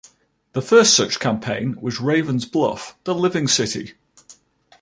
The 0.53 0.63
first 0.63 0.95
such 0.95 1.19
campaign 1.19 1.77
was 1.79 2.01
Raven's 2.01 2.45
Bluff, 2.45 2.97
the 3.03 3.13
Living 3.13 3.47
City. 3.47 3.93